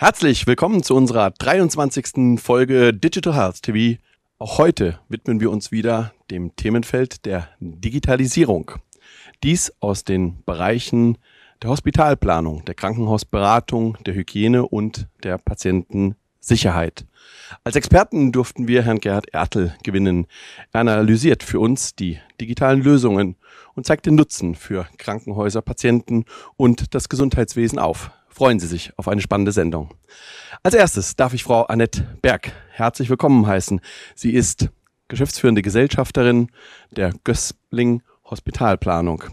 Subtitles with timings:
[0.00, 2.40] Herzlich willkommen zu unserer 23.
[2.40, 4.00] Folge Digital Health TV.
[4.38, 8.70] Auch heute widmen wir uns wieder dem Themenfeld der Digitalisierung.
[9.42, 11.18] Dies aus den Bereichen
[11.62, 17.04] der Hospitalplanung, der Krankenhausberatung, der Hygiene und der Patientensicherheit.
[17.64, 20.28] Als Experten durften wir Herrn Gerhard Ertel gewinnen.
[20.72, 23.34] Er analysiert für uns die digitalen Lösungen
[23.74, 26.24] und zeigt den Nutzen für Krankenhäuser, Patienten
[26.56, 29.90] und das Gesundheitswesen auf freuen Sie sich auf eine spannende Sendung.
[30.62, 33.80] Als erstes darf ich Frau Annette Berg herzlich willkommen heißen.
[34.14, 34.68] Sie ist
[35.08, 36.46] geschäftsführende Gesellschafterin
[36.92, 39.24] der Gößling Hospitalplanung.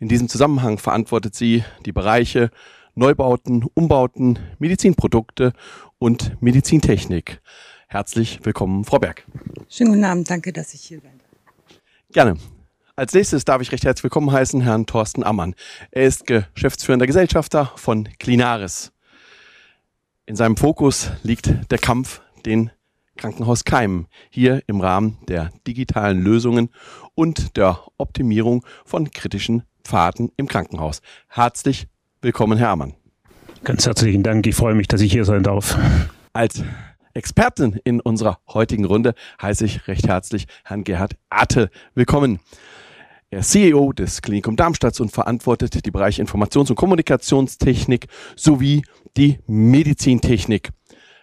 [0.00, 2.50] In diesem Zusammenhang verantwortet sie die Bereiche
[2.96, 5.52] Neubauten, Umbauten, Medizinprodukte
[6.00, 7.40] und Medizintechnik.
[7.86, 9.24] Herzlich willkommen, Frau Berg.
[9.68, 11.20] Schönen guten Abend, danke, dass ich hier bin.
[12.10, 12.36] Gerne.
[12.96, 15.56] Als nächstes darf ich recht herzlich willkommen heißen Herrn Thorsten Ammann.
[15.90, 18.92] Er ist geschäftsführender Gesellschafter von Clinaris.
[20.26, 22.70] In seinem Fokus liegt der Kampf den
[23.16, 26.70] Krankenhauskeimen hier im Rahmen der digitalen Lösungen
[27.16, 31.02] und der Optimierung von kritischen Pfaden im Krankenhaus.
[31.26, 31.88] Herzlich
[32.22, 32.94] willkommen, Herr Ammann.
[33.64, 34.46] Ganz herzlichen Dank.
[34.46, 35.76] Ich freue mich, dass ich hier sein darf.
[36.32, 36.62] Als
[37.12, 42.38] Expertin in unserer heutigen Runde heiße ich recht herzlich Herrn Gerhard Arte willkommen.
[43.34, 48.84] Er ist CEO des Klinikum Darmstadt und verantwortet die Bereiche Informations- und Kommunikationstechnik sowie
[49.16, 50.70] die Medizintechnik.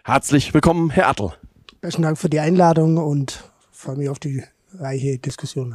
[0.04, 1.32] Herzlich willkommen, Herr Attel.
[1.80, 4.42] Besten Dank für die Einladung und freue mich auf die
[4.74, 5.74] reiche Diskussion.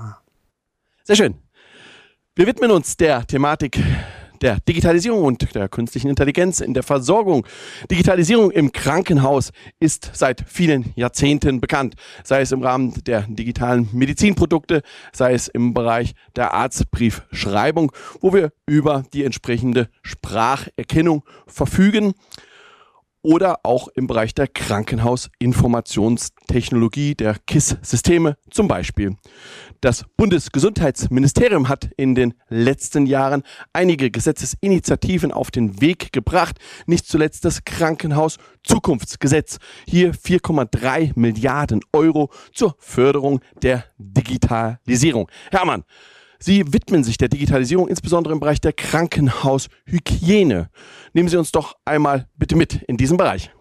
[1.06, 1.34] Sehr schön.
[2.36, 3.80] Wir widmen uns der Thematik
[4.42, 7.46] der Digitalisierung und der künstlichen Intelligenz in der Versorgung.
[7.90, 14.82] Digitalisierung im Krankenhaus ist seit vielen Jahrzehnten bekannt, sei es im Rahmen der digitalen Medizinprodukte,
[15.14, 22.14] sei es im Bereich der Arztbriefschreibung, wo wir über die entsprechende Spracherkennung verfügen
[23.22, 29.18] oder auch im Bereich der Krankenhausinformationstechnologie, der KISS-Systeme zum Beispiel.
[29.82, 37.44] Das Bundesgesundheitsministerium hat in den letzten Jahren einige Gesetzesinitiativen auf den Weg gebracht, nicht zuletzt
[37.46, 39.58] das Krankenhaus Zukunftsgesetz.
[39.88, 45.30] Hier 4,3 Milliarden Euro zur Förderung der Digitalisierung.
[45.52, 45.84] Hermann,
[46.40, 50.70] Sie widmen sich der Digitalisierung, insbesondere im Bereich der Krankenhaushygiene.
[51.14, 53.52] Nehmen Sie uns doch einmal bitte mit in diesen Bereich.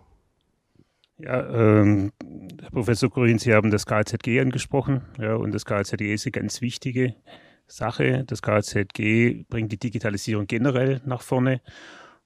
[1.19, 2.13] Ja, ähm,
[2.61, 5.03] Herr Professor Kurin, Sie haben das KZG angesprochen.
[5.19, 7.15] Ja, und das KZG ist eine ganz wichtige
[7.67, 8.25] Sache.
[8.27, 11.63] Das KZG bringt die Digitalisierung generell nach vorne.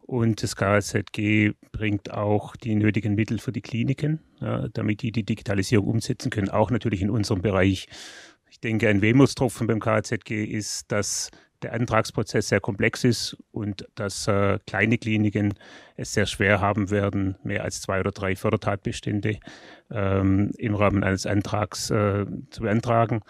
[0.01, 5.23] Und das KZG bringt auch die nötigen Mittel für die Kliniken, ja, damit die die
[5.23, 7.87] Digitalisierung umsetzen können, auch natürlich in unserem Bereich
[8.51, 11.31] ich denke, ein Wehmutstropfen beim KZG ist, dass
[11.63, 15.55] der Antragsprozess sehr komplex ist und dass äh, kleine Kliniken
[15.97, 19.39] es sehr schwer haben werden, mehr als zwei oder drei Fördertatbestände
[19.91, 23.23] ähm, im Rahmen eines Antrags äh, zu beantragen.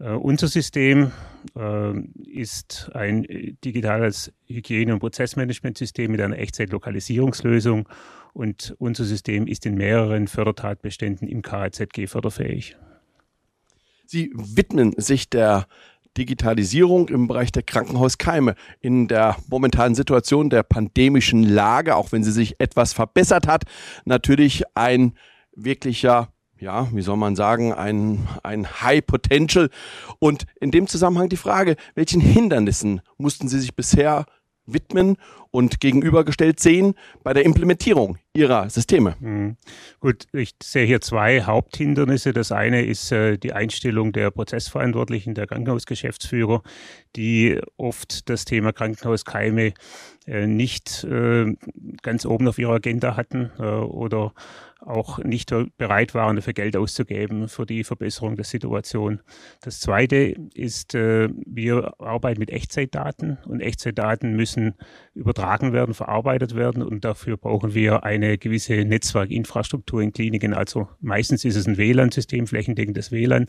[0.00, 1.10] Uh, unser System
[1.56, 1.92] uh,
[2.24, 3.26] ist ein
[3.64, 7.88] digitales Hygiene- und Prozessmanagementsystem mit einer Echtzeitlokalisierungslösung
[8.32, 12.76] und unser System ist in mehreren Fördertatbeständen im KZG förderfähig.
[14.10, 15.66] Sie widmen sich der
[16.16, 18.54] Digitalisierung im Bereich der Krankenhauskeime.
[18.80, 23.64] In der momentanen Situation der pandemischen Lage, auch wenn sie sich etwas verbessert hat,
[24.06, 25.12] natürlich ein
[25.54, 29.68] wirklicher ja, wie soll man sagen, ein, ein High Potential.
[30.18, 34.24] Und in dem Zusammenhang die Frage, welchen Hindernissen mussten Sie sich bisher
[34.64, 35.18] widmen
[35.58, 39.16] und gegenübergestellt sehen bei der Implementierung ihrer Systeme.
[39.18, 39.56] Mhm.
[39.98, 42.32] Gut, ich sehe hier zwei Haupthindernisse.
[42.32, 46.62] Das eine ist äh, die Einstellung der Prozessverantwortlichen, der Krankenhausgeschäftsführer,
[47.16, 49.74] die oft das Thema Krankenhauskeime
[50.28, 51.56] äh, nicht äh,
[52.02, 54.32] ganz oben auf ihrer Agenda hatten oder
[54.80, 59.20] auch nicht bereit waren, dafür Geld auszugeben für die Verbesserung der Situation.
[59.62, 64.74] Das Zweite ist, wir arbeiten mit Echtzeitdaten und Echtzeitdaten müssen
[65.14, 70.54] übertragen werden, verarbeitet werden und dafür brauchen wir eine gewisse Netzwerkinfrastruktur in Kliniken.
[70.54, 73.46] Also meistens ist es ein WLAN-System, flächendeckendes WLAN.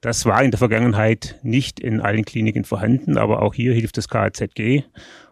[0.00, 4.08] Das war in der Vergangenheit nicht in allen Kliniken vorhanden, aber auch hier hilft das
[4.08, 4.84] KZG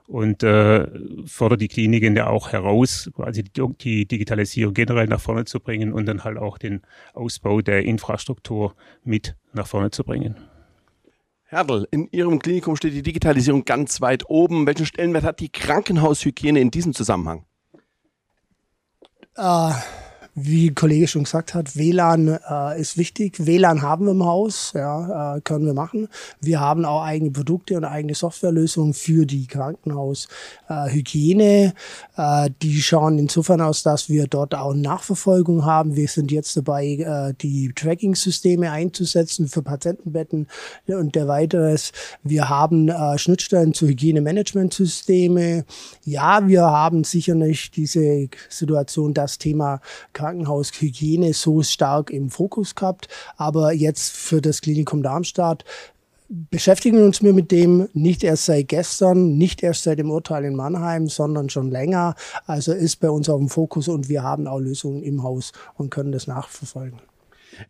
[0.07, 0.87] und äh,
[1.27, 6.07] fordert die Kliniken ja auch heraus, quasi die, Digitalisierung generell nach vorne zu bringen und
[6.07, 6.83] dann halt auch den
[7.15, 8.75] Ausbau der Infrastruktur
[9.05, 10.37] mit nach vorne zu bringen.
[11.47, 14.67] Herdl, in Ihrem Klinikum steht die Digitalisierung ganz weit oben.
[14.67, 17.45] Welchen Stellenwert hat die Krankenhaushygiene in diesem Zusammenhang?
[19.37, 19.73] Äh,
[20.35, 23.47] wie ein Kollege schon gesagt hat, WLAN äh, ist wichtig.
[23.47, 26.09] WLAN haben wir im Haus, ja, äh, können wir machen.
[26.41, 31.75] Wir haben auch eigene Produkte und eigene Softwarelösungen für die Krankenhaushygiene.
[32.17, 35.95] Äh, äh, die schauen insofern aus, dass wir dort auch Nachverfolgung haben.
[35.95, 40.49] Wir sind jetzt dabei, äh, die Tracking-Systeme einzusetzen für Patientenbetten
[40.87, 41.93] und der weiteres.
[42.23, 45.65] Wir haben äh, Schnittstellen zu Hygienemanagementsysteme.
[46.05, 49.81] Ja, wir haben sicher nicht diese Situation, das Thema
[50.25, 53.09] Krankenhaushygiene so stark im Fokus gehabt.
[53.37, 55.65] Aber jetzt für das Klinikum Darmstadt
[56.29, 60.57] beschäftigen wir uns mit dem nicht erst seit gestern, nicht erst seit dem Urteil in
[60.57, 62.15] Mannheim, sondern schon länger.
[62.47, 65.91] Also ist bei uns auf dem Fokus und wir haben auch Lösungen im Haus und
[65.91, 67.01] können das nachverfolgen.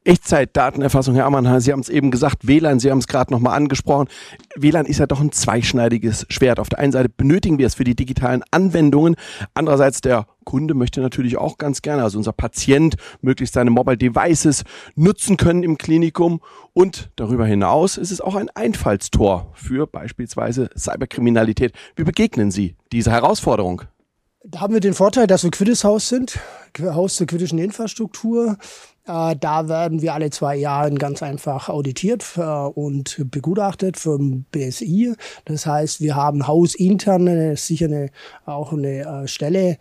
[0.04, 4.08] Echtzeitdatenerfassung, Herr Ammann, Sie haben es eben gesagt, WLAN, Sie haben es gerade nochmal angesprochen.
[4.56, 6.60] WLAN ist ja doch ein zweischneidiges Schwert.
[6.60, 9.16] Auf der einen Seite benötigen wir es für die digitalen Anwendungen,
[9.54, 14.64] andererseits der Kunde möchte natürlich auch ganz gerne, also unser Patient, möglichst seine Mobile Devices
[14.94, 16.40] nutzen können im Klinikum.
[16.72, 21.72] Und darüber hinaus ist es auch ein Einfallstor für beispielsweise Cyberkriminalität.
[21.96, 23.82] Wie begegnen Sie dieser Herausforderung?
[24.46, 26.38] Da haben wir den Vorteil, dass wir Quiddis-Haus sind,
[26.78, 28.58] Haus der kritischen Infrastruktur.
[29.06, 35.14] Äh, da werden wir alle zwei Jahre ganz einfach auditiert äh, und begutachtet vom BSI.
[35.44, 38.10] Das heißt, wir haben hausintern sicher eine,
[38.46, 39.76] auch eine äh, Stelle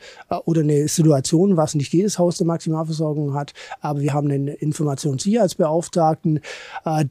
[0.45, 3.53] oder eine Situation, was nicht jedes Haus der Maximalversorgung hat.
[3.79, 6.39] Aber wir haben einen Informationssicherheitsbeauftragten.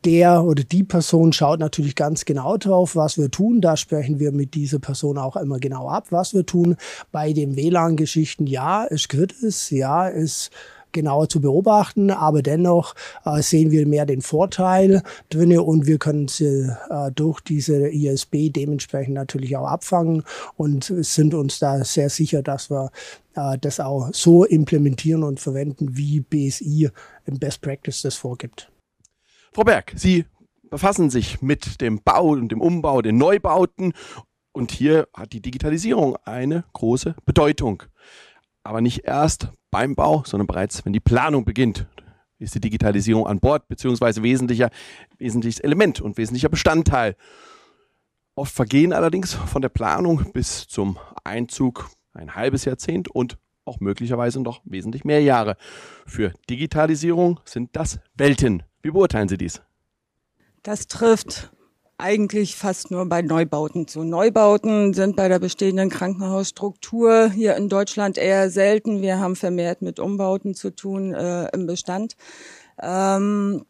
[0.05, 3.61] Der oder die Person schaut natürlich ganz genau drauf, was wir tun.
[3.61, 6.77] Da sprechen wir mit dieser Person auch immer genau ab, was wir tun.
[7.11, 9.07] Bei den WLAN-Geschichten, ja, es
[9.43, 10.51] es, ja, es
[10.93, 12.95] genauer zu beobachten, aber dennoch
[13.25, 18.51] äh, sehen wir mehr den Vorteil drinne und wir können sie äh, durch diese ISB
[18.51, 20.23] dementsprechend natürlich auch abfangen
[20.57, 22.91] und sind uns da sehr sicher, dass wir
[23.35, 26.91] äh, das auch so implementieren und verwenden, wie BSI
[27.27, 28.71] im Best Practice das vorgibt.
[29.53, 30.25] Frau Berg, Sie
[30.71, 33.93] befassen sich mit dem Bau und dem Umbau, den Neubauten
[34.53, 37.83] und hier hat die Digitalisierung eine große Bedeutung.
[38.65, 41.87] Aber nicht erst beim Bau, sondern bereits, wenn die Planung beginnt,
[42.39, 44.71] ist die Digitalisierung an Bord, beziehungsweise wesentlicher,
[45.19, 47.17] wesentliches Element und wesentlicher Bestandteil.
[48.35, 54.41] Oft vergehen allerdings von der Planung bis zum Einzug ein halbes Jahrzehnt und auch möglicherweise
[54.41, 55.57] noch wesentlich mehr Jahre.
[56.07, 58.65] Für Digitalisierung sind das Welten.
[58.83, 59.63] Wie beurteilen Sie dies?
[60.63, 61.53] Das trifft
[62.03, 64.03] eigentlich fast nur bei Neubauten zu.
[64.03, 69.03] Neubauten sind bei der bestehenden Krankenhausstruktur hier in Deutschland eher selten.
[69.03, 72.17] Wir haben vermehrt mit Umbauten zu tun äh, im Bestand.
[72.83, 73.65] Ähm,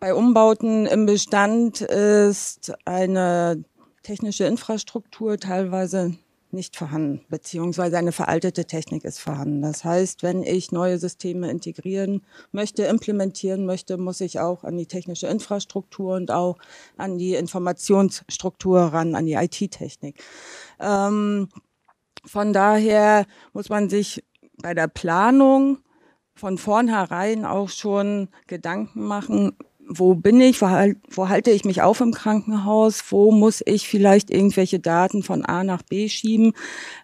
[0.00, 3.62] bei Umbauten im Bestand ist eine
[4.02, 6.16] technische Infrastruktur teilweise
[6.52, 9.62] nicht vorhanden, beziehungsweise eine veraltete Technik ist vorhanden.
[9.62, 12.22] Das heißt, wenn ich neue Systeme integrieren
[12.52, 16.58] möchte, implementieren möchte, muss ich auch an die technische Infrastruktur und auch
[16.96, 20.22] an die Informationsstruktur ran, an die IT-Technik.
[20.80, 21.48] Ähm,
[22.24, 24.24] von daher muss man sich
[24.62, 25.78] bei der Planung
[26.34, 29.56] von vornherein auch schon Gedanken machen,
[29.88, 34.30] wo bin ich, wo, halt, halte ich mich auf im Krankenhaus, wo muss ich vielleicht
[34.30, 36.52] irgendwelche Daten von A nach B schieben,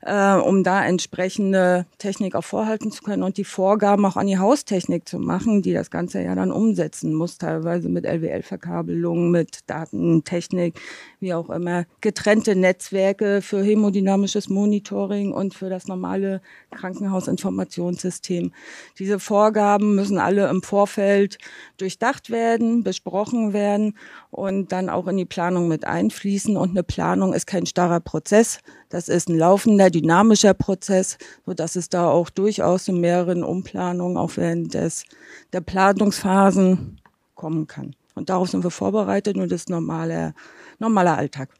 [0.02, 4.38] äh, um da entsprechende Technik auch vorhalten zu können und die Vorgaben auch an die
[4.38, 10.78] Haustechnik zu machen, die das Ganze ja dann umsetzen muss, teilweise mit LWL-Verkabelung, mit Datentechnik,
[11.20, 18.52] wie auch immer, getrennte Netzwerke für hämodynamisches Monitoring und für das normale Krankenhausinformationssystem.
[18.98, 21.38] Diese Vorgaben müssen alle im Vorfeld
[21.78, 23.96] durchdacht werden besprochen werden
[24.30, 26.56] und dann auch in die Planung mit einfließen.
[26.56, 28.58] Und eine Planung ist kein starrer Prozess.
[28.88, 34.16] Das ist ein laufender, dynamischer Prozess, so dass es da auch durchaus in mehreren Umplanungen
[34.16, 35.04] auch während des,
[35.52, 37.00] der Planungsphasen
[37.34, 37.94] kommen kann.
[38.14, 40.34] Und darauf sind wir vorbereitet und das ist normaler,
[40.78, 41.50] normaler Alltag.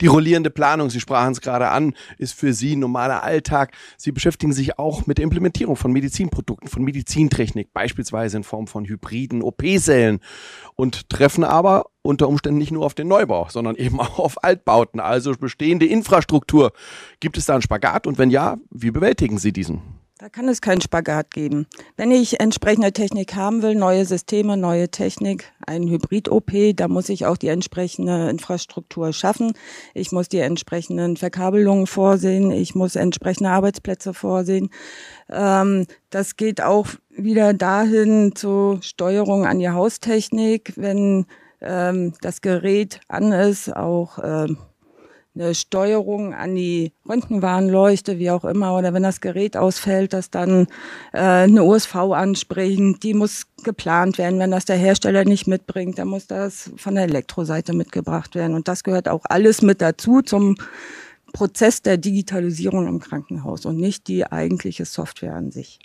[0.00, 3.72] Die rollierende Planung, Sie sprachen es gerade an, ist für Sie normaler Alltag.
[3.96, 8.84] Sie beschäftigen sich auch mit der Implementierung von Medizinprodukten, von Medizintechnik, beispielsweise in Form von
[8.84, 10.20] hybriden OP-Sälen
[10.74, 15.00] und treffen aber unter Umständen nicht nur auf den Neubau, sondern eben auch auf Altbauten,
[15.00, 16.72] also bestehende Infrastruktur.
[17.20, 20.03] Gibt es da einen Spagat und wenn ja, wie bewältigen Sie diesen?
[20.24, 21.66] Da kann es keinen Spagat geben.
[21.98, 27.26] Wenn ich entsprechende Technik haben will, neue Systeme, neue Technik, ein Hybrid-OP, da muss ich
[27.26, 29.52] auch die entsprechende Infrastruktur schaffen.
[29.92, 32.52] Ich muss die entsprechenden Verkabelungen vorsehen.
[32.52, 34.70] Ich muss entsprechende Arbeitsplätze vorsehen.
[35.28, 41.26] Ähm, das geht auch wieder dahin zur Steuerung an die Haustechnik, wenn
[41.60, 44.56] ähm, das Gerät an ist, auch ähm,
[45.34, 50.66] eine Steuerung an die Röntgenwarnleuchte, wie auch immer, oder wenn das Gerät ausfällt, dass dann
[51.12, 54.38] äh, eine USV anspringt, die muss geplant werden.
[54.38, 58.54] Wenn das der Hersteller nicht mitbringt, dann muss das von der Elektroseite mitgebracht werden.
[58.54, 60.56] Und das gehört auch alles mit dazu zum
[61.32, 65.80] Prozess der Digitalisierung im Krankenhaus und nicht die eigentliche Software an sich.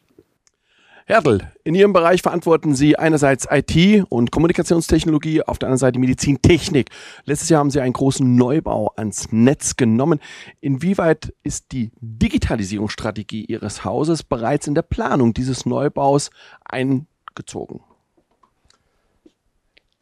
[1.09, 6.91] Hertel, in Ihrem Bereich verantworten Sie einerseits IT und Kommunikationstechnologie, auf der anderen Seite Medizintechnik.
[7.25, 10.19] Letztes Jahr haben Sie einen großen Neubau ans Netz genommen.
[10.61, 16.29] Inwieweit ist die Digitalisierungsstrategie Ihres Hauses bereits in der Planung dieses Neubaus
[16.63, 17.81] eingezogen?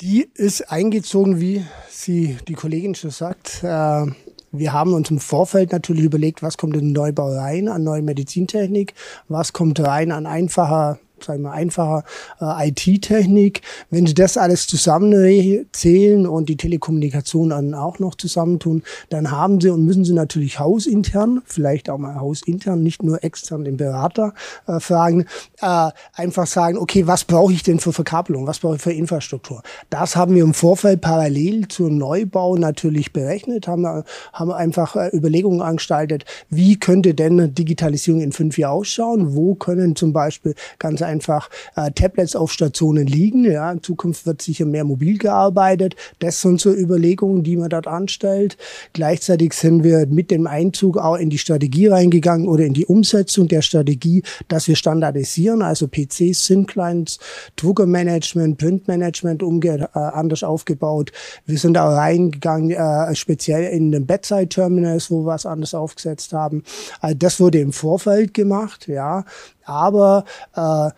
[0.01, 3.63] Die ist eingezogen, wie sie die Kollegin schon sagt.
[3.63, 4.07] Äh
[4.51, 8.01] wir haben uns im Vorfeld natürlich überlegt, was kommt in den Neubau rein an neue
[8.01, 8.93] Medizintechnik,
[9.27, 12.03] was kommt rein an einfacher sagen wir, einfacher
[12.39, 13.61] äh, IT-Technik.
[13.89, 19.69] Wenn Sie das alles zusammenzählen und die Telekommunikation dann auch noch zusammentun, dann haben Sie
[19.69, 24.33] und müssen Sie natürlich hausintern, vielleicht auch mal hausintern, nicht nur extern den Berater
[24.67, 25.25] äh, fragen,
[25.61, 29.63] äh, einfach sagen, okay, was brauche ich denn für Verkabelung, was brauche ich für Infrastruktur?
[29.89, 35.61] Das haben wir im Vorfeld parallel zum Neubau natürlich berechnet, haben, haben einfach äh, Überlegungen
[35.61, 41.49] angestaltet, wie könnte denn Digitalisierung in fünf Jahren ausschauen, wo können zum Beispiel ganz einfach
[41.75, 43.45] äh, Tablets auf Stationen liegen.
[43.45, 45.95] Ja, in Zukunft wird sicher mehr mobil gearbeitet.
[46.19, 48.57] Das sind so Überlegungen, die man dort anstellt.
[48.93, 53.47] Gleichzeitig sind wir mit dem Einzug auch in die Strategie reingegangen oder in die Umsetzung
[53.47, 57.19] der Strategie, dass wir standardisieren, also PCs, SIM-Clients,
[57.55, 61.11] Druckermanagement, Printmanagement umge äh, anders aufgebaut.
[61.45, 66.63] Wir sind auch reingegangen, äh, speziell in den Bedside-Terminals, wo wir was anders aufgesetzt haben.
[66.99, 69.25] Also das wurde im Vorfeld gemacht, ja
[69.67, 70.89] aber äh,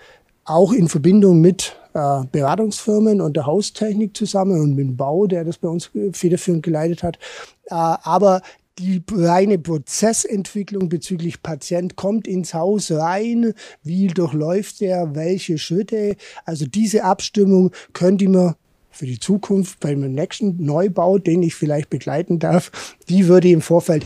[0.46, 5.44] auch in Verbindung mit äh, Beratungsfirmen und der Haustechnik zusammen und mit dem Bau, der
[5.44, 7.18] das bei uns federführend geleitet hat.
[7.66, 8.42] Äh, aber
[8.80, 16.16] die reine Prozessentwicklung bezüglich Patient kommt ins Haus rein, wie durchläuft er, welche Schritte.
[16.46, 18.56] Also diese Abstimmung könnte man
[18.90, 23.62] für die Zukunft beim nächsten Neubau, den ich vielleicht begleiten darf, die würde ich im
[23.62, 24.06] Vorfeld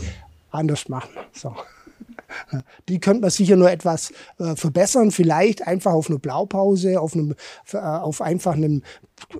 [0.50, 1.12] anders machen.
[1.32, 1.54] So.
[2.88, 7.34] Die könnte man sicher nur etwas äh, verbessern, vielleicht einfach auf eine Blaupause, auf einem,
[7.72, 8.82] äh, auf einfach einem,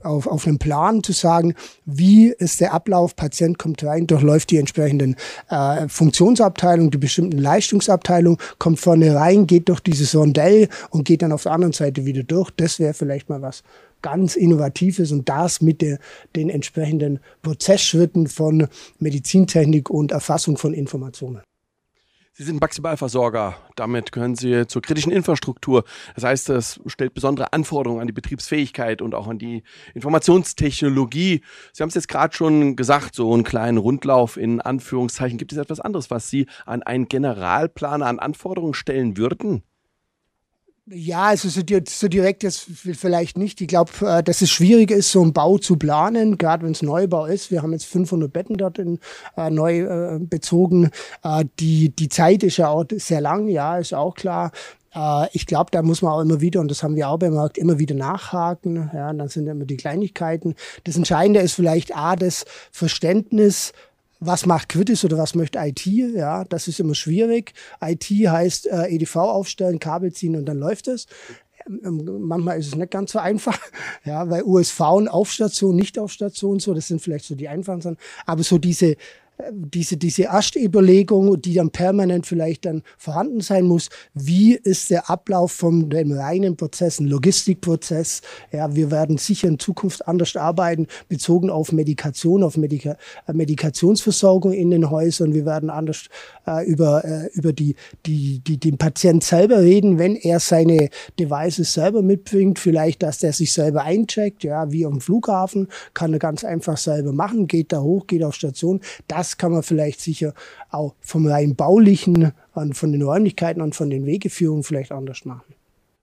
[0.02, 4.58] auf, auf einem Plan zu sagen, wie ist der Ablauf, Patient kommt rein, durchläuft die
[4.58, 5.16] entsprechenden
[5.48, 11.32] äh, Funktionsabteilungen, die bestimmten Leistungsabteilungen, kommt vorne rein, geht durch dieses Rondell und geht dann
[11.32, 12.50] auf der anderen Seite wieder durch.
[12.56, 13.62] Das wäre vielleicht mal was
[14.04, 15.98] ganz Innovatives und das mit der,
[16.36, 21.40] den entsprechenden Prozessschritten von Medizintechnik und Erfassung von Informationen.
[22.36, 23.54] Sie sind Maximalversorger.
[23.76, 25.84] Damit gehören Sie zur kritischen Infrastruktur.
[26.16, 29.62] Das heißt, es stellt besondere Anforderungen an die Betriebsfähigkeit und auch an die
[29.94, 31.42] Informationstechnologie.
[31.72, 35.38] Sie haben es jetzt gerade schon gesagt, so einen kleinen Rundlauf in Anführungszeichen.
[35.38, 39.62] Gibt es etwas anderes, was Sie an einen Generalplaner an Anforderungen stellen würden?
[40.86, 43.58] Ja, also so, so direkt jetzt vielleicht nicht.
[43.62, 46.82] Ich glaube, äh, dass es schwierig ist, so einen Bau zu planen, gerade wenn es
[46.82, 47.50] Neubau ist.
[47.50, 48.98] Wir haben jetzt 500 Betten dort in,
[49.38, 50.90] äh, neu äh, bezogen.
[51.22, 54.52] Äh, die, die Zeit ist ja auch sehr lang, ja, ist auch klar.
[54.94, 57.56] Äh, ich glaube, da muss man auch immer wieder, und das haben wir auch bemerkt,
[57.56, 58.90] immer wieder nachhaken.
[58.92, 60.54] Ja, und dann sind immer die Kleinigkeiten.
[60.84, 63.72] Das Entscheidende ist vielleicht A, das Verständnis,
[64.26, 65.86] was macht Quitis oder was möchte IT?
[65.86, 67.54] Ja, das ist immer schwierig.
[67.80, 71.06] IT heißt äh, EDV aufstellen, Kabel ziehen und dann läuft es.
[71.66, 73.58] Ähm, ähm, manchmal ist es nicht ganz so einfach,
[74.04, 78.42] ja, weil USV und Aufstation, nicht Aufstation, so, das sind vielleicht so die einfachen Aber
[78.42, 78.96] so diese,
[79.50, 85.52] diese, diese Erstüberlegung, die dann permanent vielleicht dann vorhanden sein muss, wie ist der Ablauf
[85.52, 88.22] von dem reinen Prozess, ein Logistikprozess.
[88.52, 94.52] Ja, wir werden sicher in Zukunft anders arbeiten, bezogen auf Medikation, auf Medika äh, Medikationsversorgung
[94.52, 95.34] in den Häusern.
[95.34, 96.04] Wir werden anders
[96.46, 97.74] äh, über, äh, über die,
[98.06, 103.32] die, die, den Patient selber reden, wenn er seine Devices selber mitbringt, vielleicht, dass der
[103.32, 107.80] sich selber eincheckt, ja, wie am Flughafen, kann er ganz einfach selber machen, geht da
[107.80, 108.80] hoch, geht auf Station.
[109.08, 110.34] Das das kann man vielleicht sicher
[110.70, 112.32] auch vom rein baulichen
[112.72, 115.54] von den Räumlichkeiten und von den Wegeführungen vielleicht anders machen.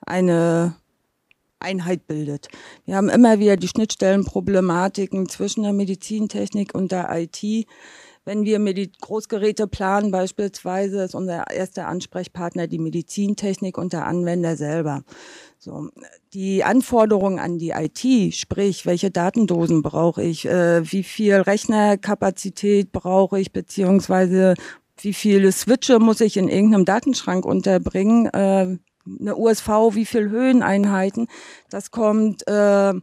[0.01, 0.77] eine
[1.59, 2.47] Einheit bildet.
[2.85, 7.67] Wir haben immer wieder die Schnittstellenproblematiken zwischen der Medizintechnik und der IT
[8.25, 14.57] wenn wir Medi Großgeräte planen, beispielsweise ist unser erster Ansprechpartner die Medizintechnik und der Anwender
[14.57, 15.03] selber.
[15.65, 15.89] So,
[16.35, 23.39] die Anforderungen an die IT, sprich, welche Datendosen brauche ich, äh, wie viel Rechnerkapazität brauche
[23.39, 24.53] ich, beziehungsweise
[24.99, 31.29] wie viele Switche muss ich in irgendeinem Datenschrank unterbringen, äh, eine USV, wie viel Höheneinheiten,
[31.71, 32.93] das kommt äh,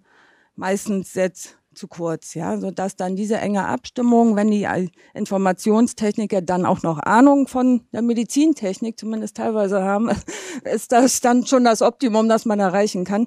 [0.54, 4.66] meistens jetzt zu kurz, ja, so dass dann diese enge Abstimmung, wenn die
[5.14, 10.10] Informationstechniker dann auch noch Ahnung von der Medizintechnik zumindest teilweise haben,
[10.64, 13.26] ist das dann schon das Optimum, das man erreichen kann.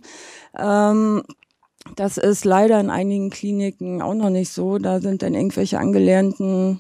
[0.57, 1.23] Ähm,
[1.95, 4.79] das ist leider in einigen Kliniken auch noch nicht so.
[4.79, 6.79] Da sind dann irgendwelche angelernten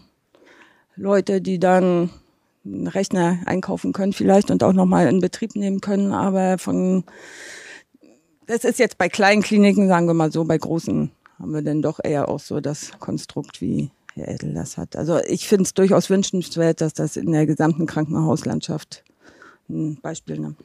[0.95, 2.09] Leute, die dann
[2.65, 7.03] einen Rechner einkaufen können vielleicht und auch nochmal in Betrieb nehmen können, aber von
[8.47, 11.81] das ist jetzt bei kleinen Kliniken, sagen wir mal so, bei großen haben wir denn
[11.81, 14.95] doch eher auch so das Konstrukt, wie Herr Edel das hat.
[14.95, 19.03] Also ich finde es durchaus wünschenswert, dass das in der gesamten Krankenhauslandschaft
[19.69, 20.57] ein Beispiel nimmt.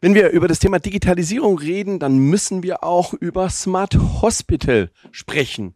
[0.00, 5.74] Wenn wir über das Thema Digitalisierung reden, dann müssen wir auch über Smart Hospital sprechen.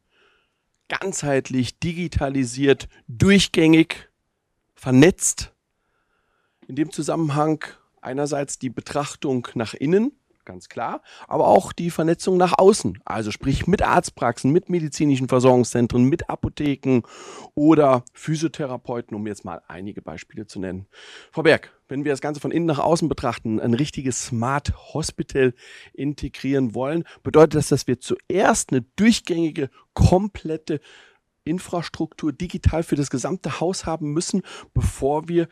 [0.88, 4.11] Ganzheitlich, digitalisiert, durchgängig,
[4.75, 5.52] vernetzt.
[6.67, 7.64] In dem Zusammenhang
[8.02, 10.12] einerseits die Betrachtung nach innen,
[10.49, 16.05] ganz klar, aber auch die Vernetzung nach außen, also sprich mit Arztpraxen, mit medizinischen Versorgungszentren,
[16.05, 17.02] mit Apotheken
[17.55, 20.87] oder Physiotherapeuten, um jetzt mal einige Beispiele zu nennen.
[21.33, 25.52] Frau Berg, wenn wir das Ganze von innen nach außen betrachten, ein richtiges Smart Hospital
[25.93, 30.81] integrieren wollen, bedeutet das, dass wir zuerst eine durchgängige, komplette
[31.49, 34.43] Infrastruktur digital für das gesamte Haus haben müssen,
[34.75, 35.49] bevor wir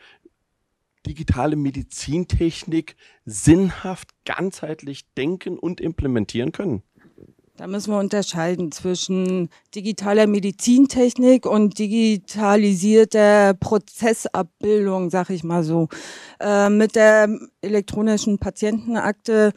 [1.05, 6.83] digitale Medizintechnik sinnhaft, ganzheitlich denken und implementieren können?
[7.57, 15.87] Da müssen wir unterscheiden zwischen digitaler Medizintechnik und digitalisierter Prozessabbildung, sag ich mal so.
[16.39, 17.27] Äh, mit der
[17.61, 19.53] elektronischen Patientenakte,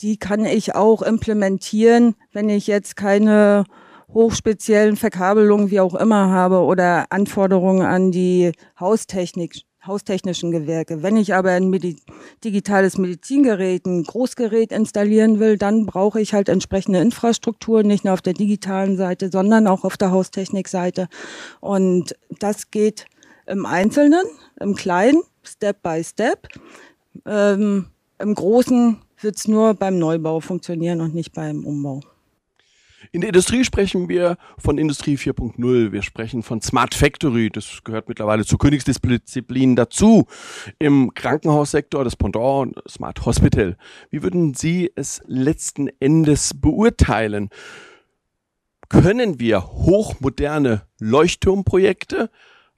[0.00, 3.64] die kann ich auch implementieren, wenn ich jetzt keine
[4.12, 11.02] hochspeziellen Verkabelungen wie auch immer habe oder Anforderungen an die Haustechnik haustechnischen Gewerke.
[11.02, 11.96] Wenn ich aber ein Medi
[12.44, 18.22] digitales Medizingerät, ein Großgerät installieren will, dann brauche ich halt entsprechende Infrastruktur, nicht nur auf
[18.22, 21.08] der digitalen Seite, sondern auch auf der Haustechnikseite.
[21.60, 23.06] Und das geht
[23.46, 24.24] im Einzelnen,
[24.60, 26.48] im Kleinen, Step by Step.
[27.24, 27.86] Ähm,
[28.18, 32.00] Im Großen wird es nur beim Neubau funktionieren und nicht beim Umbau.
[33.12, 35.92] In der Industrie sprechen wir von Industrie 4.0.
[35.92, 37.50] Wir sprechen von Smart Factory.
[37.50, 40.26] Das gehört mittlerweile zur Königsdisziplin dazu.
[40.78, 43.76] Im Krankenhaussektor das Pendant Smart Hospital.
[44.10, 47.50] Wie würden Sie es letzten Endes beurteilen?
[48.88, 52.30] Können wir hochmoderne Leuchtturmprojekte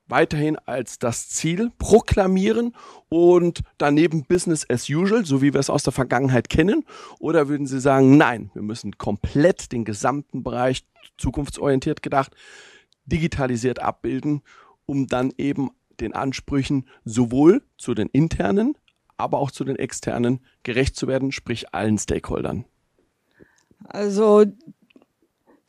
[0.09, 2.75] weiterhin als das Ziel proklamieren
[3.09, 6.85] und daneben Business as usual, so wie wir es aus der Vergangenheit kennen?
[7.19, 10.85] Oder würden Sie sagen, nein, wir müssen komplett den gesamten Bereich
[11.19, 12.35] zukunftsorientiert gedacht,
[13.07, 14.43] digitalisiert abbilden,
[14.87, 18.77] um dann eben den Ansprüchen sowohl zu den internen,
[19.17, 22.65] aber auch zu den externen gerecht zu werden, sprich allen Stakeholdern?
[23.85, 24.45] Also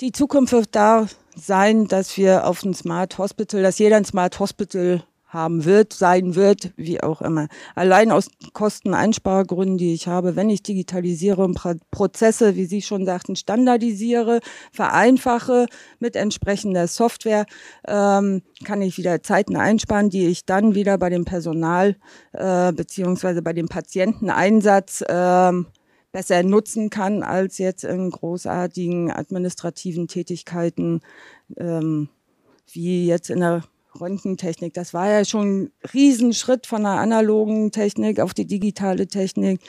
[0.01, 1.07] die Zukunft wird da
[1.45, 6.33] sein, dass wir auf ein Smart Hospital, dass jeder ein Smart Hospital haben wird, sein
[6.33, 7.47] wird, wie auch immer.
[7.75, 11.59] Allein aus Kosteneinspargründen, die ich habe, wenn ich digitalisiere und
[11.91, 14.39] Prozesse, wie Sie schon sagten, standardisiere,
[14.71, 15.67] vereinfache
[15.99, 17.45] mit entsprechender Software,
[17.87, 21.95] ähm, kann ich wieder Zeiten einsparen, die ich dann wieder bei dem Personal
[22.33, 25.67] äh, beziehungsweise bei dem Patienteneinsatz ähm,
[26.11, 31.01] besser nutzen kann als jetzt in großartigen administrativen Tätigkeiten
[31.57, 32.09] ähm,
[32.71, 33.63] wie jetzt in der
[33.99, 34.73] Röntgentechnik.
[34.73, 39.61] Das war ja schon ein Riesenschritt von der analogen Technik auf die digitale Technik.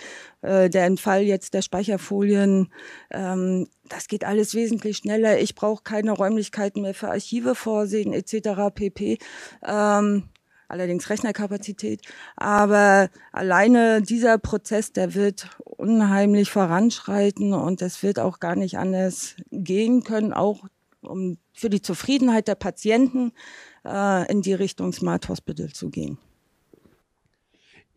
[0.42, 2.68] Äh, der Entfall jetzt der Speicherfolien,
[3.11, 5.40] ähm, das geht alles wesentlich schneller.
[5.40, 8.72] Ich brauche keine Räumlichkeiten mehr für Archive vorsehen etc.
[8.74, 9.18] pp.
[9.66, 10.24] Ähm,
[10.70, 12.02] allerdings Rechnerkapazität.
[12.37, 19.37] Aber alleine dieser Prozess, der wird unheimlich voranschreiten und es wird auch gar nicht anders
[19.50, 20.64] gehen können, auch
[21.00, 23.33] um für die Zufriedenheit der Patienten
[23.87, 26.18] äh, in die Richtung Smart Hospital zu gehen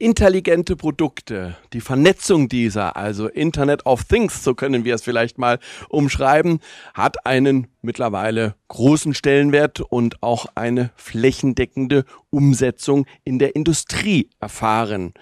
[0.03, 5.59] intelligente Produkte, die Vernetzung dieser, also Internet of Things, so können wir es vielleicht mal
[5.87, 6.59] umschreiben,
[6.93, 15.13] hat einen mittlerweile großen Stellenwert und auch eine flächendeckende Umsetzung in der Industrie erfahren.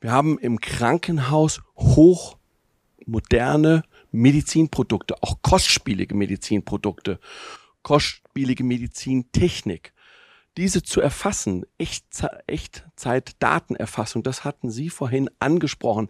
[0.00, 3.82] Wir haben im Krankenhaus hochmoderne
[4.12, 7.18] Medizinprodukte, auch kostspielige Medizinprodukte.
[7.82, 9.91] kostspielige Medizintechnik.
[10.56, 16.08] Diese zu erfassen, Echtzeit-Datenerfassung, das hatten Sie vorhin angesprochen.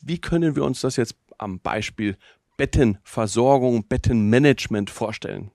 [0.00, 2.16] Wie können wir uns das jetzt am Beispiel
[2.56, 5.50] Bettenversorgung, Bettenmanagement vorstellen?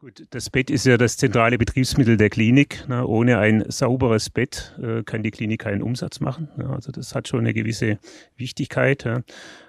[0.00, 2.88] Gut, das Bett ist ja das zentrale Betriebsmittel der Klinik.
[2.88, 3.06] Ne?
[3.06, 6.48] Ohne ein sauberes Bett äh, kann die Klinik keinen Umsatz machen.
[6.56, 6.70] Ne?
[6.70, 7.98] Also das hat schon eine gewisse
[8.34, 9.04] Wichtigkeit.
[9.04, 9.20] Ja?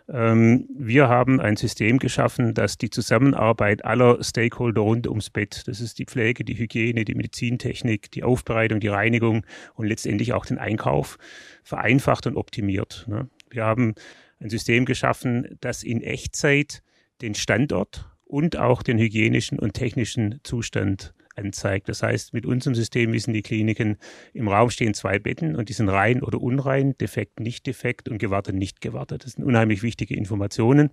[0.08, 5.82] Ähm, wir haben ein System geschaffen, das die Zusammenarbeit aller Stakeholder rund ums Bett, das
[5.82, 10.60] ist die Pflege, die Hygiene, die Medizintechnik, die Aufbereitung, die Reinigung und letztendlich auch den
[10.60, 11.17] Einkauf
[11.62, 13.06] vereinfacht und optimiert.
[13.10, 13.28] Ne?
[13.50, 13.96] Wir haben
[14.39, 16.84] ein System geschaffen, das in Echtzeit
[17.22, 21.89] den Standort und auch den hygienischen und technischen Zustand anzeigt.
[21.89, 23.98] Das heißt, mit unserem System wissen die Kliniken,
[24.34, 28.17] im Raum stehen zwei Betten und die sind rein oder unrein, defekt, nicht defekt und
[28.17, 29.26] gewartet, nicht gewartet.
[29.26, 30.91] Das sind unheimlich wichtige Informationen.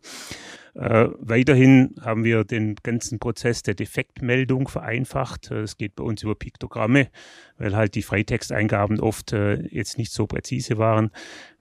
[0.74, 5.50] Äh, weiterhin haben wir den ganzen Prozess der Defektmeldung vereinfacht.
[5.50, 7.08] Es geht bei uns über Piktogramme,
[7.56, 11.10] weil halt die Freitexteingaben oft äh, jetzt nicht so präzise waren.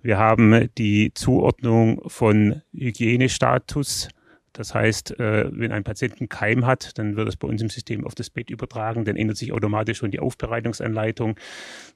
[0.01, 4.09] Wir haben die Zuordnung von Hygienestatus
[4.57, 7.69] das heißt, äh, wenn ein Patient einen Keim hat, dann wird es bei uns im
[7.69, 11.39] System auf das Bett übertragen, dann ändert sich automatisch schon die Aufbereitungsanleitung.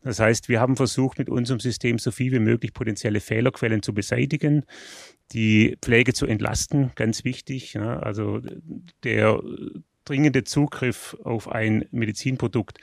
[0.04, 3.96] Das heißt, wir haben versucht, mit unserem System so viel wie möglich potenzielle Fehlerquellen zu
[3.96, 4.64] beseitigen,
[5.32, 7.80] die Pflege zu entlasten, ganz wichtig.
[7.80, 8.42] Also
[9.04, 9.42] der
[10.06, 12.80] dringende Zugriff auf ein Medizinprodukt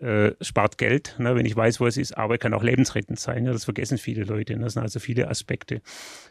[0.00, 3.44] äh, spart Geld, ne, wenn ich weiß, wo es ist, aber kann auch lebensrettend sein.
[3.44, 4.56] Ja, das vergessen viele Leute.
[4.56, 5.82] Ne, das sind also viele Aspekte.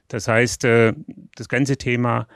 [0.07, 0.93] Das heißt, äh,
[1.35, 2.27] das ganze Thema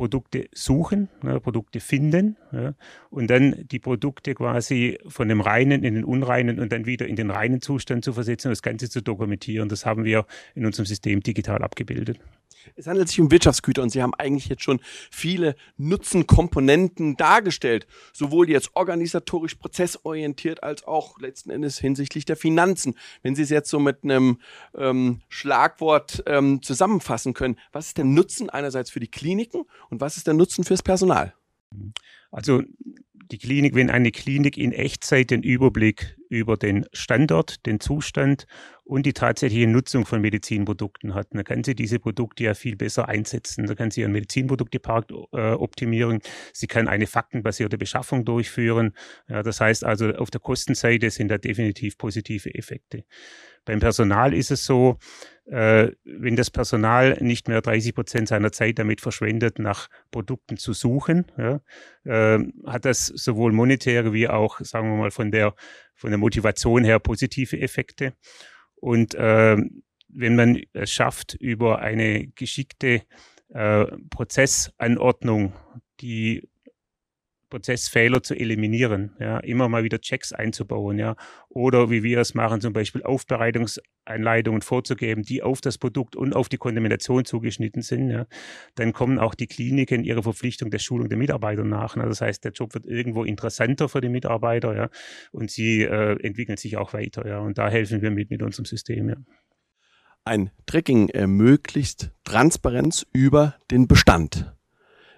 [0.00, 2.72] Produkte suchen, ne, Produkte finden ja,
[3.10, 7.16] und dann die Produkte quasi von dem reinen in den unreinen und dann wieder in
[7.16, 9.68] den reinen Zustand zu versetzen und das Ganze zu dokumentieren.
[9.68, 12.18] Das haben wir in unserem System digital abgebildet.
[12.76, 18.50] Es handelt sich um Wirtschaftsgüter und Sie haben eigentlich jetzt schon viele Nutzenkomponenten dargestellt, sowohl
[18.50, 22.94] jetzt organisatorisch prozessorientiert als auch letzten Endes hinsichtlich der Finanzen.
[23.22, 24.38] Wenn Sie es jetzt so mit einem
[24.76, 30.16] ähm, Schlagwort ähm, zusammenfassen können, was ist der Nutzen einerseits für die Kliniken und was
[30.16, 31.34] ist der Nutzen fürs Personal?
[32.30, 32.62] Also
[33.30, 38.46] die Klinik, wenn eine Klinik in Echtzeit den Überblick über den Standort, den Zustand
[38.90, 43.08] und die tatsächliche Nutzung von Medizinprodukten hat, dann kann sie diese Produkte ja viel besser
[43.08, 43.66] einsetzen.
[43.66, 46.18] Da kann sie ihren Medizinproduktepark äh, optimieren.
[46.52, 48.94] Sie kann eine faktenbasierte Beschaffung durchführen.
[49.28, 53.04] Ja, das heißt also, auf der Kostenseite sind da definitiv positive Effekte.
[53.64, 54.98] Beim Personal ist es so,
[55.46, 60.72] äh, wenn das Personal nicht mehr 30 Prozent seiner Zeit damit verschwendet, nach Produkten zu
[60.72, 61.60] suchen, ja,
[62.02, 65.54] äh, hat das sowohl monetäre wie auch, sagen wir mal, von der,
[65.94, 68.14] von der Motivation her positive Effekte.
[68.80, 69.56] Und äh,
[70.08, 73.02] wenn man es schafft, über eine geschickte
[73.50, 75.52] äh, Prozessanordnung
[76.00, 76.48] die
[77.50, 81.16] Prozessfehler zu eliminieren, ja, immer mal wieder Checks einzubauen, ja,
[81.48, 86.48] oder wie wir es machen, zum Beispiel Aufbereitungseinleitungen vorzugeben, die auf das Produkt und auf
[86.48, 88.26] die Kontamination zugeschnitten sind, ja,
[88.76, 91.96] dann kommen auch die Kliniken ihrer Verpflichtung der Schulung der Mitarbeiter nach.
[91.96, 92.04] Ne?
[92.06, 94.88] Das heißt, der Job wird irgendwo interessanter für die Mitarbeiter, ja,
[95.32, 98.64] und sie äh, entwickeln sich auch weiter, ja, und da helfen wir mit mit unserem
[98.64, 99.16] System, ja.
[100.24, 104.54] Ein Tracking ermöglicht Transparenz über den Bestand.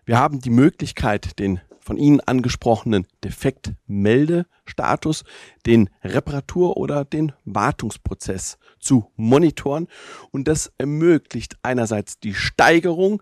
[0.05, 5.25] Wir haben die Möglichkeit, den von Ihnen angesprochenen Defektmeldestatus,
[5.67, 9.89] den Reparatur- oder den Wartungsprozess zu monitoren.
[10.31, 13.21] Und das ermöglicht einerseits die Steigerung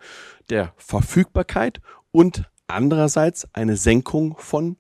[0.50, 1.80] der Verfügbarkeit
[2.12, 4.76] und andererseits eine Senkung von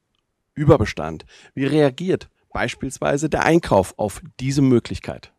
[0.54, 1.24] Überbestand.
[1.54, 5.32] Wie reagiert beispielsweise der Einkauf auf diese Möglichkeit?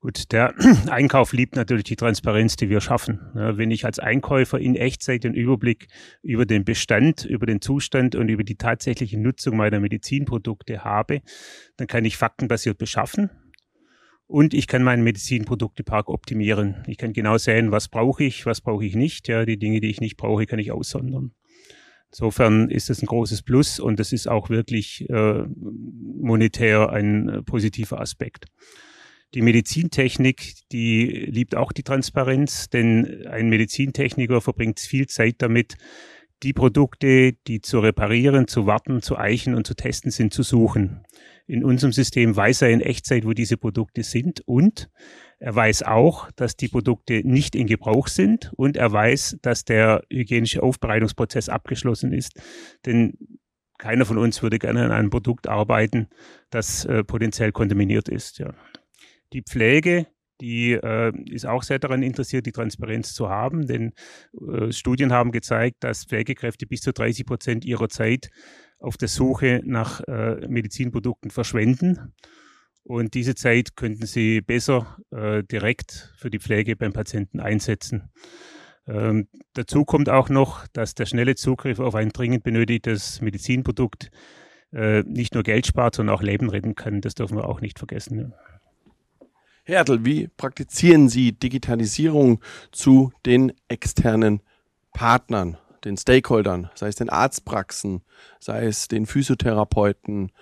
[0.00, 0.54] Gut, der
[0.88, 3.18] Einkauf liebt natürlich die Transparenz, die wir schaffen.
[3.34, 5.88] wenn ich als Einkäufer in Echtzeit den Überblick
[6.22, 11.20] über den Bestand, über den Zustand und über die tatsächliche Nutzung meiner Medizinprodukte habe,
[11.76, 13.30] dann kann ich faktenbasiert beschaffen
[14.28, 16.84] und ich kann meinen Medizinproduktepark optimieren.
[16.86, 19.26] Ich kann genau sehen, was brauche ich, was brauche ich nicht.
[19.26, 21.32] Ja, die Dinge, die ich nicht brauche, kann ich aussondern.
[22.10, 27.42] Insofern ist das ein großes Plus und das ist auch wirklich äh, monetär ein äh,
[27.42, 28.46] positiver Aspekt.
[29.34, 35.76] Die Medizintechnik, die liebt auch die Transparenz, denn ein Medizintechniker verbringt viel Zeit damit,
[36.42, 41.04] die Produkte, die zu reparieren, zu warten, zu eichen und zu testen sind, zu suchen.
[41.46, 44.88] In unserem System weiß er in Echtzeit, wo diese Produkte sind und
[45.40, 50.02] er weiß auch, dass die Produkte nicht in Gebrauch sind und er weiß, dass der
[50.10, 52.40] hygienische Aufbereitungsprozess abgeschlossen ist.
[52.86, 53.16] Denn
[53.78, 56.08] keiner von uns würde gerne an einem Produkt arbeiten,
[56.50, 58.38] das äh, potenziell kontaminiert ist.
[58.38, 58.52] Ja.
[59.32, 60.06] Die Pflege
[60.40, 63.92] die äh, ist auch sehr daran interessiert, die Transparenz zu haben, denn
[64.48, 68.30] äh, Studien haben gezeigt, dass Pflegekräfte bis zu 30 Prozent ihrer Zeit
[68.78, 72.14] auf der Suche nach äh, Medizinprodukten verschwenden.
[72.84, 78.10] Und diese Zeit könnten sie besser äh, direkt für die Pflege beim Patienten einsetzen.
[78.86, 84.10] Ähm, dazu kommt auch noch, dass der schnelle Zugriff auf ein dringend benötigtes Medizinprodukt
[84.72, 87.00] äh, nicht nur Geld spart, sondern auch Leben retten kann.
[87.00, 88.32] Das dürfen wir auch nicht vergessen.
[89.68, 92.40] Herr Ertl, wie praktizieren Sie Digitalisierung
[92.72, 94.40] zu den externen
[94.94, 98.00] Partnern, den Stakeholdern, sei es den Arztpraxen,
[98.40, 100.32] sei es den Physiotherapeuten,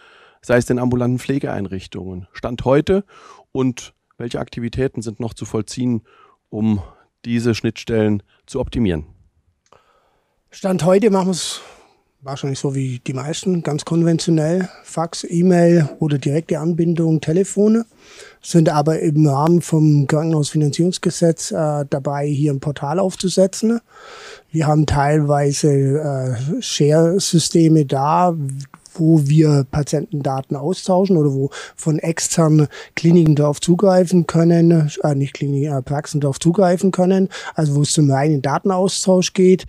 [0.42, 2.28] sei es den ambulanten Pflegeeinrichtungen?
[2.30, 3.04] Stand heute
[3.50, 6.02] und welche Aktivitäten sind noch zu vollziehen,
[6.48, 6.80] um
[7.24, 9.06] diese Schnittstellen zu optimieren?
[10.52, 11.62] Stand heute machen wir es
[12.26, 17.86] wahrscheinlich so wie die meisten, ganz konventionell, Fax, E-Mail oder direkte Anbindung, Telefone,
[18.42, 23.80] sind aber im Rahmen vom Krankenhausfinanzierungsgesetz äh, dabei, hier ein Portal aufzusetzen.
[24.50, 28.34] Wir haben teilweise äh, Share-Systeme da,
[28.94, 35.72] wo wir Patientendaten austauschen oder wo von externen Kliniken darauf zugreifen können, äh, nicht Kliniken,
[35.72, 39.66] äh, Praxen darauf zugreifen können, also wo es zum reinen Datenaustausch geht.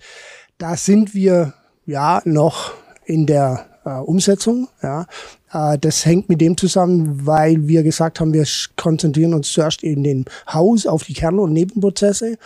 [0.58, 1.54] Da sind wir
[1.88, 2.74] ja noch
[3.06, 4.68] in der äh, Umsetzung.
[4.82, 5.06] Ja.
[5.52, 10.04] Äh, das hängt mit dem zusammen, weil wir gesagt haben, wir konzentrieren uns zuerst in
[10.04, 12.36] den Haus auf die Kern- und Nebenprozesse.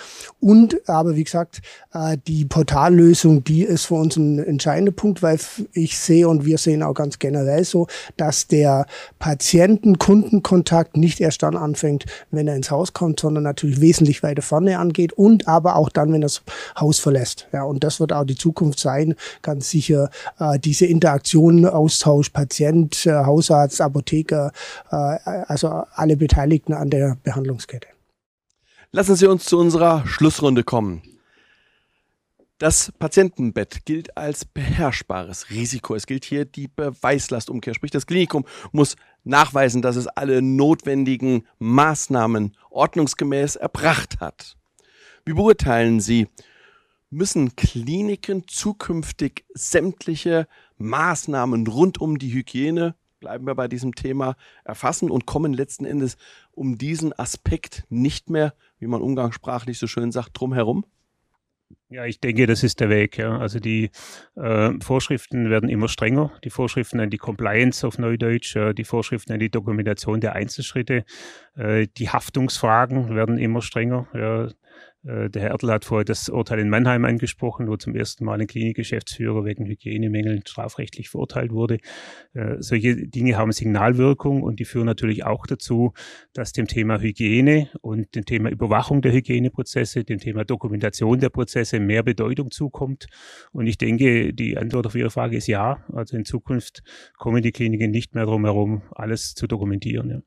[0.40, 1.60] Und aber wie gesagt,
[1.92, 5.38] äh, die Portallösung, die ist für uns ein entscheidender Punkt, weil
[5.72, 7.86] ich sehe und wir sehen auch ganz generell so,
[8.16, 8.86] dass der
[9.18, 14.78] Patienten-Kundenkontakt nicht erst dann anfängt, wenn er ins Haus kommt, sondern natürlich wesentlich weiter vorne
[14.78, 16.42] angeht und aber auch dann, wenn er das
[16.78, 17.48] Haus verlässt.
[17.52, 22.91] Ja, und das wird auch die Zukunft sein, ganz sicher, äh, diese Interaktion, Austausch, Patient,
[22.92, 24.52] Patient, äh, Hausarzt, Apotheker,
[24.90, 27.88] äh, also alle Beteiligten an der Behandlungskette.
[28.92, 31.02] Lassen Sie uns zu unserer Schlussrunde kommen.
[32.58, 35.96] Das Patientenbett gilt als beherrschbares Risiko.
[35.96, 37.74] Es gilt hier die Beweislastumkehr.
[37.74, 44.56] Sprich, das Klinikum muss nachweisen, dass es alle notwendigen Maßnahmen ordnungsgemäß erbracht hat.
[45.24, 46.28] Wie beurteilen Sie,
[47.12, 50.48] müssen Kliniken zukünftig sämtliche
[50.78, 56.16] Maßnahmen rund um die Hygiene, bleiben wir bei diesem Thema, erfassen und kommen letzten Endes
[56.52, 60.84] um diesen Aspekt nicht mehr, wie man umgangssprachlich so schön sagt, drumherum?
[61.90, 63.18] Ja, ich denke, das ist der Weg.
[63.18, 63.38] Ja.
[63.38, 63.90] Also die
[64.34, 66.32] äh, Vorschriften werden immer strenger.
[66.42, 71.04] Die Vorschriften an die Compliance auf Neudeutsch, äh, die Vorschriften an die Dokumentation der Einzelschritte,
[71.54, 74.08] äh, die Haftungsfragen werden immer strenger.
[74.14, 74.48] Ja.
[75.04, 78.40] Äh, der Herr Ertl hat vorher das Urteil in Mannheim angesprochen, wo zum ersten Mal
[78.40, 81.78] ein Klinikgeschäftsführer wegen Hygienemängeln strafrechtlich verurteilt wurde.
[82.34, 85.92] Äh, solche Dinge haben Signalwirkung und die führen natürlich auch dazu,
[86.32, 91.80] dass dem Thema Hygiene und dem Thema Überwachung der Hygieneprozesse, dem Thema Dokumentation der Prozesse
[91.80, 93.06] mehr Bedeutung zukommt.
[93.52, 95.84] Und ich denke, die Antwort auf Ihre Frage ist ja.
[95.92, 96.82] Also in Zukunft
[97.16, 100.10] kommen die Kliniken nicht mehr drum herum, alles zu dokumentieren.
[100.10, 100.20] Ja.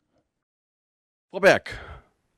[1.31, 1.77] Frau Berg,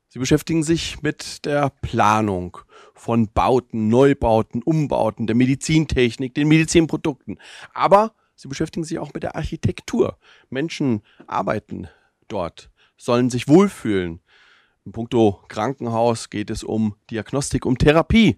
[0.10, 2.58] Sie beschäftigen sich mit der Planung
[2.94, 7.40] von Bauten, Neubauten, Umbauten, der Medizintechnik, den Medizinprodukten.
[7.74, 10.18] Aber Sie beschäftigen sich auch mit der Architektur.
[10.50, 11.88] Menschen arbeiten
[12.28, 14.22] dort, sollen sich wohlfühlen.
[14.86, 18.38] Im Punkto Krankenhaus geht es um Diagnostik, um Therapie.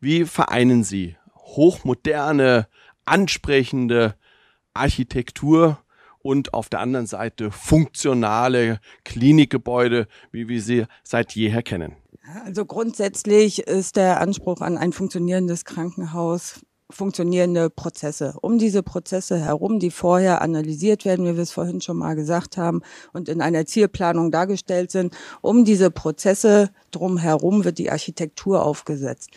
[0.00, 2.68] Wie vereinen Sie hochmoderne,
[3.04, 4.16] ansprechende
[4.72, 5.83] Architektur
[6.24, 11.96] und auf der anderen Seite funktionale Klinikgebäude, wie wir sie seit jeher kennen.
[12.46, 18.34] Also grundsätzlich ist der Anspruch an ein funktionierendes Krankenhaus funktionierende Prozesse.
[18.40, 22.56] Um diese Prozesse herum, die vorher analysiert werden, wie wir es vorhin schon mal gesagt
[22.56, 22.82] haben,
[23.12, 29.30] und in einer Zielplanung dargestellt sind, um diese Prozesse drumherum wird die Architektur aufgesetzt.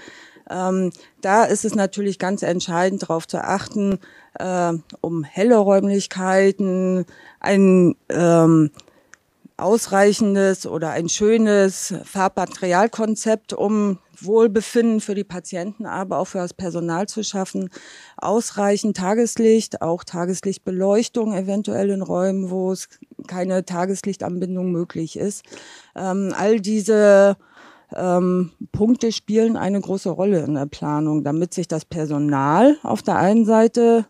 [0.50, 4.00] Ähm, da ist es natürlich ganz entscheidend, darauf zu achten,
[4.40, 7.06] äh, um helle Räumlichkeiten,
[7.40, 8.72] ein ähm,
[9.58, 17.08] ausreichendes oder ein schönes Farbmaterialkonzept, um Wohlbefinden für die Patienten, aber auch für das Personal
[17.08, 17.70] zu schaffen.
[18.18, 22.90] Ausreichend Tageslicht, auch Tageslichtbeleuchtung eventuell in Räumen, wo es
[23.28, 25.44] keine Tageslichtanbindung möglich ist.
[25.96, 27.38] Ähm, all diese
[27.96, 33.18] ähm, Punkte spielen eine große Rolle in der Planung, damit sich das Personal auf der
[33.18, 34.06] einen Seite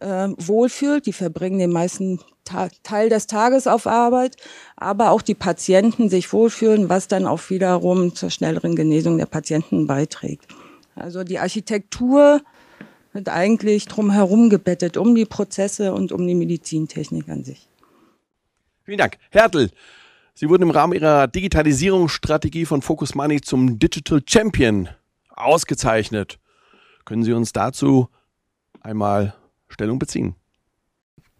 [0.00, 1.06] äh, wohlfühlt.
[1.06, 4.36] Die verbringen den meisten Ta Teil des Tages auf Arbeit,
[4.76, 9.86] aber auch die Patienten sich wohlfühlen, was dann auch wiederum zur schnelleren Genesung der Patienten
[9.86, 10.46] beiträgt.
[10.94, 12.40] Also die Architektur
[13.12, 17.68] wird eigentlich drumherum gebettet, um die Prozesse und um die Medizintechnik an sich.
[18.84, 19.18] Vielen Dank.
[19.30, 19.70] Hertel,
[20.38, 24.90] Sie wurden im Rahmen Ihrer Digitalisierungsstrategie von Focus Money zum Digital Champion
[25.30, 26.38] ausgezeichnet.
[27.06, 28.10] Können Sie uns dazu
[28.82, 29.34] einmal
[29.68, 30.34] Stellung beziehen?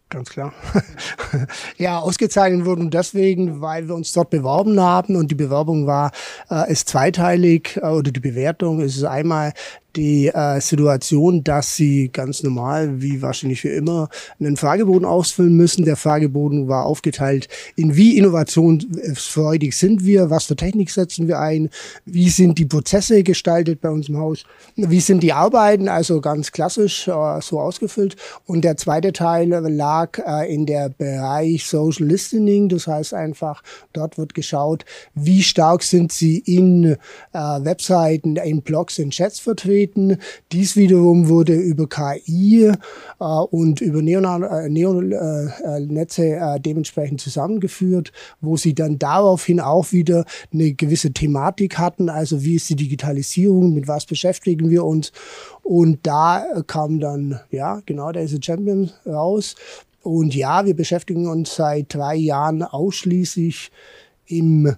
[0.08, 0.54] Ganz klar.
[1.76, 6.10] ja, ausgezeichnet wurden deswegen, weil wir uns dort beworben haben und die Bewerbung war,
[6.48, 9.52] äh, ist zweiteilig äh, oder die Bewertung ist einmal
[9.96, 15.84] die äh, Situation, dass sie ganz normal, wie wahrscheinlich für immer, einen Fragebogen ausfüllen müssen.
[15.84, 21.70] Der Fragebogen war aufgeteilt in wie innovationsfreudig sind wir, was für Technik setzen wir ein,
[22.04, 24.44] wie sind die Prozesse gestaltet bei uns im Haus,
[24.76, 28.16] wie sind die Arbeiten, also ganz klassisch äh, so ausgefüllt.
[28.44, 34.18] Und der zweite Teil lag äh, in der Bereich Social Listening, das heißt einfach, dort
[34.18, 36.96] wird geschaut, wie stark sind sie in äh,
[37.32, 40.18] Webseiten, in Blogs, in Chats vertreten treten.
[40.52, 42.72] Dies wiederum wurde über KI
[43.20, 50.24] äh, und über Neonetze Neon, äh, äh, dementsprechend zusammengeführt, wo sie dann daraufhin auch wieder
[50.52, 52.08] eine gewisse Thematik hatten.
[52.08, 55.12] Also wie ist die Digitalisierung, mit was beschäftigen wir uns?
[55.62, 59.56] Und da kam dann, ja, genau, der ist ein Champion raus.
[60.02, 63.72] Und ja, wir beschäftigen uns seit drei Jahren ausschließlich
[64.26, 64.76] im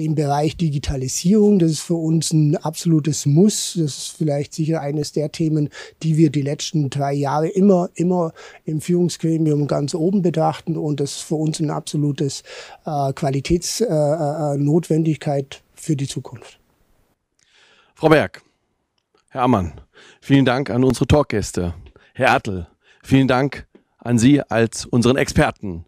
[0.00, 1.58] den Bereich Digitalisierung.
[1.58, 3.74] Das ist für uns ein absolutes Muss.
[3.74, 5.68] Das ist vielleicht sicher eines der Themen,
[6.02, 8.32] die wir die letzten drei Jahre immer, immer
[8.64, 10.78] im Führungsgremium ganz oben bedachten.
[10.78, 12.42] Und das ist für uns ein absolutes
[12.86, 16.58] äh, Qualitätsnotwendigkeit äh, äh für die Zukunft.
[17.94, 18.40] Frau Berg,
[19.28, 19.82] Herr Ammann,
[20.22, 21.74] vielen Dank an unsere Talkgäste.
[22.14, 22.66] Herr Ertl,
[23.02, 23.66] vielen Dank
[23.98, 25.84] an Sie als unseren Experten.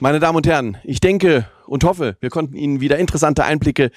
[0.00, 3.90] Meine Damen und Herren, ich denke und hoffe, wir konnten Ihnen wieder interessante Einblicke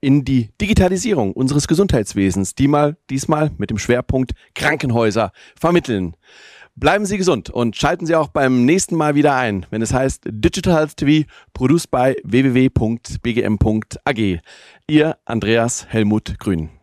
[0.00, 6.14] in die Digitalisierung unseres Gesundheitswesens, die mal, diesmal mit dem Schwerpunkt Krankenhäuser vermitteln.
[6.76, 10.22] Bleiben Sie gesund und schalten Sie auch beim nächsten Mal wieder ein, wenn es heißt
[10.26, 13.40] Digital Health TV, produced by www.bgm.ag.
[14.86, 16.77] Ihr Andreas Helmut Grün.